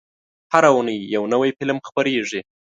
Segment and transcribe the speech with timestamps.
[0.53, 2.41] هره اونۍ یو نوی فلم خپرېږي.